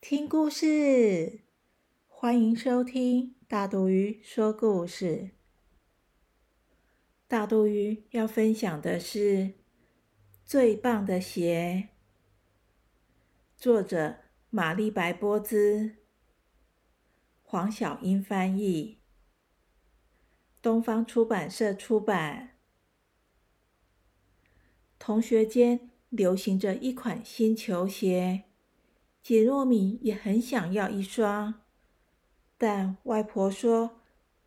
[0.00, 1.42] 听故事，
[2.08, 5.32] 欢迎收听大肚鱼说故事。
[7.28, 9.52] 大肚鱼要分享的是
[10.42, 11.90] 最棒的鞋，
[13.58, 14.16] 作者
[14.48, 15.96] 玛丽白波兹，
[17.42, 19.00] 黄小英翻译，
[20.62, 22.56] 东方出版社出版。
[24.98, 28.44] 同学间流行着一款新球鞋。
[29.22, 31.54] 杰诺米也很想要一双，
[32.56, 34.00] 但外婆说，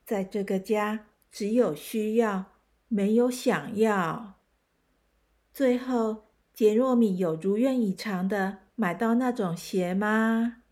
[0.03, 2.45] 在这个家只有需要，
[2.87, 4.33] 没有想要。
[5.53, 10.63] 最后，杰诺米有如愿以偿的买到那种鞋吗？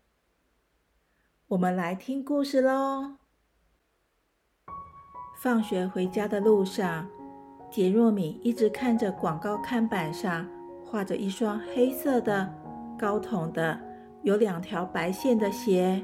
[1.48, 3.18] 我们来听故事喽。
[5.40, 7.08] 放学回家的路上，
[7.70, 10.48] 杰诺米一直看着广告看板上
[10.84, 12.52] 画着一双黑色的
[12.98, 13.91] 高筒的。
[14.22, 16.00] 有两条白线的鞋，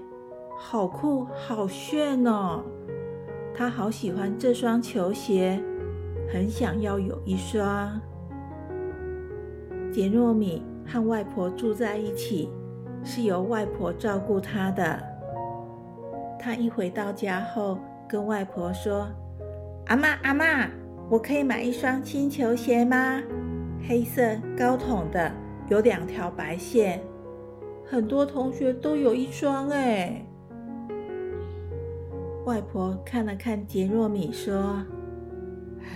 [0.56, 2.64] 好酷，好炫哦！
[3.54, 5.62] 他好喜欢这双球鞋，
[6.32, 8.00] 很想要有一双。
[9.92, 12.50] 杰诺米和外婆住在一起，
[13.04, 15.00] 是由外婆照顾他的。
[16.40, 19.06] 他一回到家后，跟外婆说
[19.86, 20.68] ：“阿妈，阿妈，
[21.08, 23.22] 我可以买一双新球鞋吗？
[23.88, 24.22] 黑色
[24.56, 25.30] 高筒的，
[25.68, 27.00] 有两条白线。”
[27.90, 30.22] 很多同学都有一双哎。
[32.44, 34.84] 外婆看了看杰若米，说
[35.80, 35.86] ：“唉，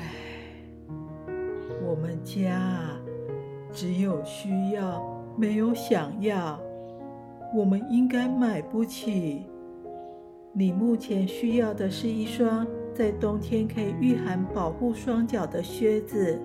[1.86, 2.80] 我们家
[3.70, 6.58] 只有需要，没有想要。
[7.54, 9.44] 我们应该买不起。
[10.54, 16.40] 你目前需要的是一双在冬天可以御寒、保护双脚的靴子。”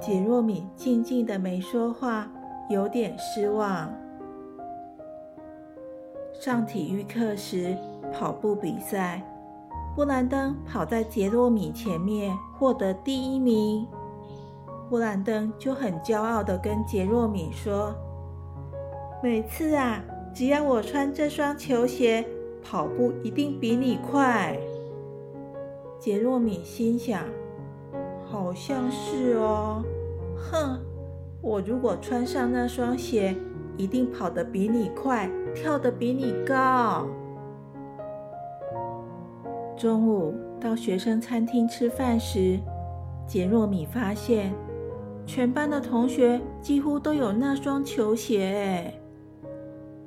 [0.00, 2.28] 杰若米静静的没说话。
[2.68, 3.92] 有点失望。
[6.40, 7.76] 上体育课时，
[8.14, 9.22] 跑步比赛，
[9.94, 13.86] 布兰登跑在杰洛米前面，获得第一名。
[14.88, 17.94] 布兰登就很骄傲的跟杰洛米说
[19.22, 20.02] ：“每次啊，
[20.32, 22.26] 只要我穿这双球鞋，
[22.64, 24.58] 跑步一定比你快。”
[26.00, 27.22] 杰洛米心想
[28.24, 29.84] ：“好像是哦。”
[30.50, 30.80] 哼。
[31.42, 33.34] 我如果穿上那双鞋，
[33.80, 37.06] 一定跑得比你快，跳得比你高。
[39.74, 42.60] 中午到学生餐厅吃饭时，
[43.26, 44.52] 杰诺米发现
[45.24, 48.92] 全班的同学几乎都有那双球鞋。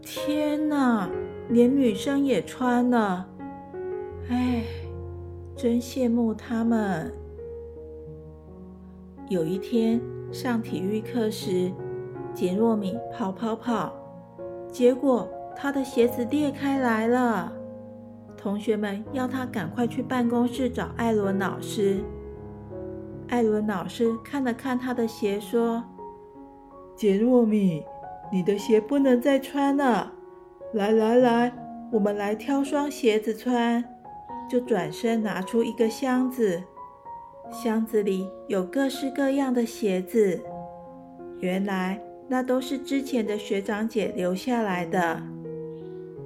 [0.02, 1.10] 天哪，
[1.50, 3.28] 连女生也穿了！
[4.30, 4.62] 哎，
[5.56, 7.12] 真羡慕他们。
[9.30, 10.00] 有一天。
[10.32, 11.72] 上体育课时，
[12.34, 13.94] 杰诺米跑跑跑，
[14.72, 17.52] 结果他的鞋子裂开来了。
[18.38, 22.04] 同学们要他赶快去办公室找艾伦老师。
[23.30, 25.84] 艾伦老师看了看他的鞋，说
[26.96, 27.84] ：“杰诺米，
[28.32, 30.12] 你的鞋不能再穿了。
[30.74, 31.54] 来来来，
[31.92, 33.84] 我们来挑双鞋子穿。”
[34.50, 36.62] 就转身拿出一个箱子。
[37.50, 40.40] 箱子里有各式各样的鞋子，
[41.40, 45.22] 原来那都是之前的学长姐留下来的。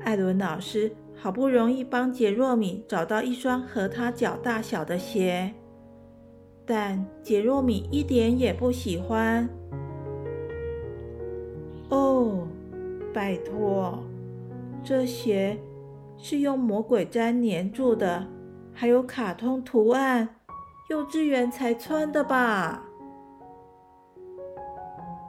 [0.02, 5.52] 艾伦老师好不容易帮杰若米找到一双和他脚大小的鞋，
[6.66, 9.50] 但杰若米一点也不喜欢。
[11.90, 12.48] 哦，
[13.14, 14.02] 拜托，
[14.84, 15.58] 这鞋
[16.18, 18.26] 是用魔鬼粘粘住的，
[18.74, 20.30] 还有卡通图案。
[20.90, 22.87] 幼稚园才穿的吧？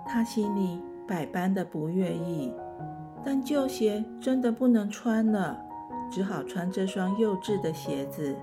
[0.09, 2.51] 他心里百般的不愿意，
[3.23, 5.57] 但旧鞋真的不能穿了，
[6.11, 8.35] 只好穿这双幼稚的鞋子。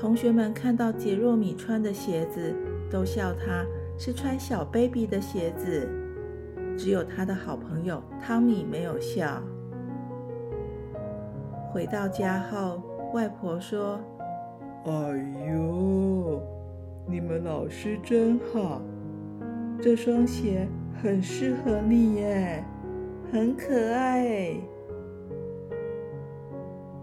[0.00, 2.54] 同学们看到杰若米穿的鞋子，
[2.88, 3.66] 都笑他
[3.98, 5.88] 是穿小 baby 的鞋子，
[6.78, 9.42] 只有他的好朋友汤米没有笑。
[11.72, 12.80] 回到家后，
[13.12, 13.98] 外婆说。
[14.84, 14.92] 哎
[15.52, 16.40] 呦，
[17.06, 18.80] 你们老师真好，
[19.80, 20.66] 这双鞋
[21.00, 22.64] 很适合你耶，
[23.30, 24.56] 很可爱。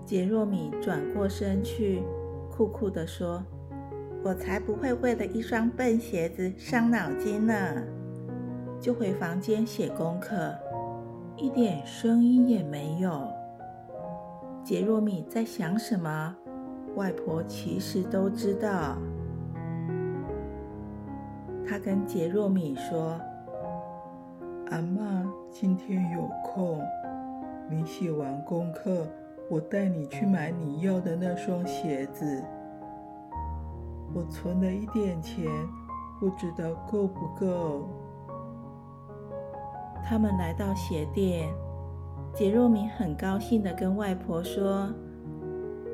[0.06, 2.04] 杰若米转过身去，
[2.52, 3.42] 酷酷地说
[4.24, 7.54] ：“我才不会为了一双笨鞋子伤脑筋呢！”
[8.78, 10.54] 就回房间写功课，
[11.38, 13.26] 一点声音也没有。
[14.66, 16.36] 杰若米在想什么？
[16.96, 18.98] 外婆其实都知道。
[21.68, 23.20] 他跟杰若米说
[24.70, 26.80] ：“阿妈今天有空，
[27.70, 29.08] 你写完功课，
[29.50, 32.44] 我带你去买你要的那双鞋子。
[34.14, 35.46] 我存了一点钱，
[36.20, 37.90] 不知道够不够。”
[40.08, 41.50] 他们来到鞋店，
[42.32, 44.88] 杰若米很高兴地跟外婆说：“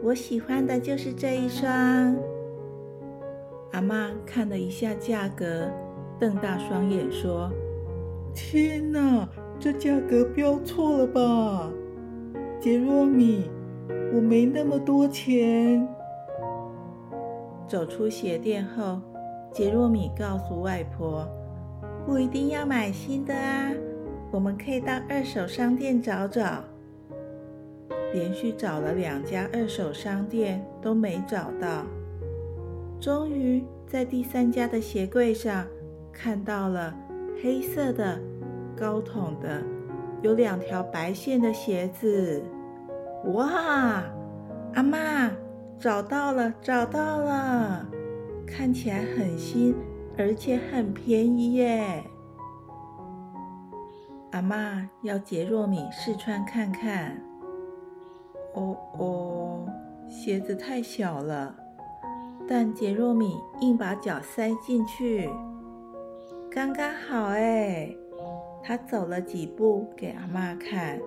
[0.04, 2.14] 我喜欢的就是这一双。”
[3.72, 5.70] 阿妈看了一下价格，
[6.20, 7.50] 瞪大双眼说
[8.36, 9.28] ：“天哪，
[9.60, 11.72] 这价格标错了吧？
[12.60, 13.50] 杰若米，
[14.14, 15.88] 我没那么多钱。”
[17.66, 19.00] 走出鞋店后，
[19.54, 21.26] 杰若米告诉外婆
[22.06, 23.72] ：“不一定要买新的啊，
[24.32, 26.64] 我们可以到二手商店找找。”
[28.14, 31.86] 连续找了两家二手商店都没找到。
[33.02, 35.66] 终于在第三家的鞋柜上
[36.14, 36.96] 看到了
[37.42, 38.22] 黑色的、
[38.78, 39.60] 高筒的、
[40.22, 42.44] 有两条白线的鞋子。
[43.34, 44.04] 哇！
[44.76, 45.32] 阿妈
[45.80, 47.88] 找到了，找到了！
[48.46, 49.76] 看起来很新，
[50.16, 52.04] 而且很便宜耶。
[54.30, 57.20] 阿妈要杰若米试穿看看。
[58.54, 59.66] 哦哦，
[60.08, 61.56] 鞋子太小了。
[62.54, 65.30] 但杰若米硬把脚塞进去，
[66.52, 67.96] 刚刚好哎。
[68.62, 71.00] 他走了几步给阿妈看，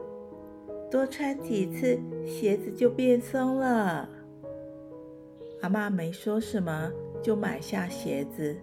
[0.91, 4.09] 多穿几次鞋子就变松了。
[5.61, 6.91] 阿妈没说什么，
[7.23, 8.57] 就买下鞋子。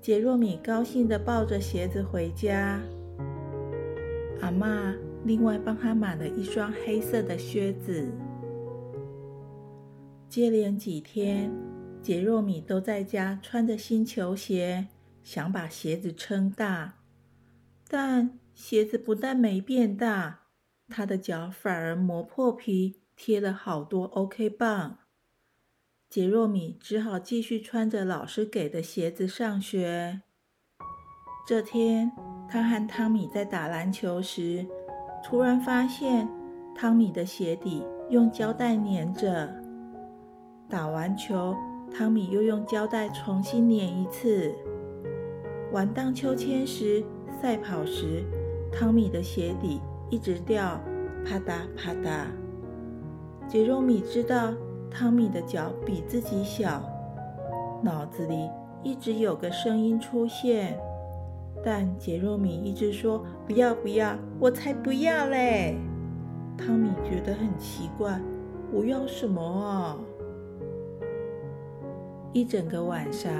[0.00, 2.80] 杰若米高兴地抱着鞋子回家。
[4.40, 8.06] 阿妈另外帮他买了一双黑色的靴子。
[10.28, 11.50] 接连几天。
[12.00, 14.88] 杰若米都在家穿着新球鞋，
[15.22, 16.94] 想把鞋子撑大，
[17.86, 20.44] 但鞋子不但没变大，
[20.88, 24.98] 他的脚反而磨破皮，贴了好多 OK 棒。
[26.08, 30.22] 杰若米只好继续穿着老师给的鞋子上学。
[31.46, 32.10] 这天，
[32.48, 34.66] 他和汤米在打篮球时，
[35.22, 36.26] 突然发现
[36.74, 39.54] 汤米的鞋底用胶带粘着。
[40.70, 41.54] 打完球。
[41.90, 44.54] 汤米又用胶带重新粘一次。
[45.72, 47.04] 玩荡秋千时，
[47.42, 48.24] 赛跑时，
[48.72, 49.80] 汤米的鞋底
[50.10, 50.80] 一直掉，
[51.24, 52.26] 啪嗒啪嗒。
[53.46, 54.54] 杰若米知道
[54.90, 56.82] 汤米的脚比自己小，
[57.82, 58.48] 脑子里
[58.82, 60.78] 一直有个声音出现，
[61.64, 65.76] 但杰若米一直说不要不要，我才不要嘞。
[66.56, 68.20] 汤米觉得很奇怪，
[68.72, 69.98] 我要什么啊？
[72.32, 73.32] 一整个晚上，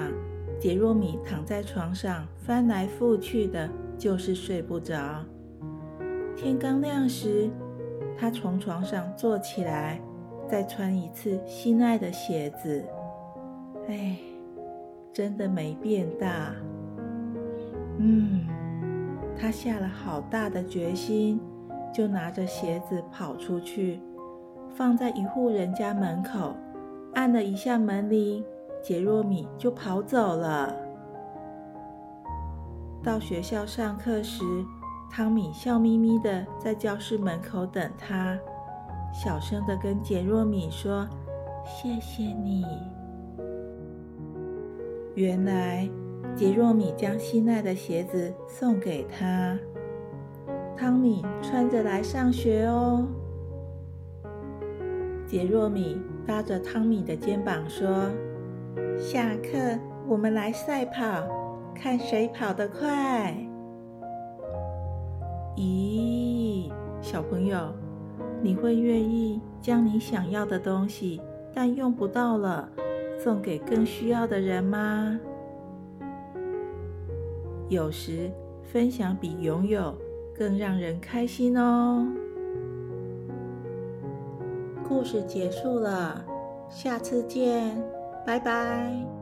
[0.59, 5.25] 杰若米躺在床上翻来覆去的，就是睡不着。
[6.37, 7.51] 天刚亮时，
[8.17, 10.01] 他从床上坐起来，
[10.49, 12.83] 再穿一次心爱的鞋子。
[13.89, 14.17] 哎，
[15.13, 16.55] 真的没变大。
[17.99, 18.47] 嗯，
[19.37, 21.41] 他下了好大的决心，
[21.93, 24.01] 就拿着鞋子跑出去，
[24.75, 26.55] 放在一户人家门口，
[27.15, 28.45] 按了一下门铃。
[28.89, 30.75] 杰若米就跑走了。
[33.03, 34.43] 到学校上课时，
[35.11, 38.39] 汤米笑眯眯的在教室门口等他，
[39.13, 41.07] 小声的跟杰若米说
[41.69, 42.65] ：“谢谢你。”
[45.15, 45.87] 原来
[46.35, 49.59] 杰若米将心爱的鞋子送给他，
[50.75, 53.07] 汤米穿着来上学哦。
[55.27, 58.09] 杰若米搭着汤米的肩膀说。
[58.99, 59.79] 下课，
[60.09, 61.25] 我们来赛跑，
[61.73, 63.33] 看谁跑得快。
[65.57, 66.69] 咦，
[67.01, 67.73] 小朋友，
[68.43, 71.21] 你会愿意将你想要的东西，
[71.55, 72.69] 但用不到了，
[73.17, 75.19] 送给更需要的人吗？
[77.69, 78.29] 有时，
[78.65, 79.95] 分享比拥有
[80.37, 82.05] 更让人开心哦。
[84.89, 86.25] 故事结束了，
[86.69, 87.81] 下次见。
[88.25, 89.18] 拜拜。